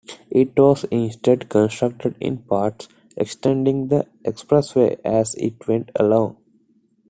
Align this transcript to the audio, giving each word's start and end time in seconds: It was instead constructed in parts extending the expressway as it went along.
It 0.31 0.57
was 0.57 0.83
instead 0.85 1.47
constructed 1.47 2.15
in 2.19 2.39
parts 2.39 2.87
extending 3.15 3.89
the 3.89 4.07
expressway 4.25 4.99
as 5.05 5.35
it 5.35 5.67
went 5.67 5.91
along. 5.95 6.37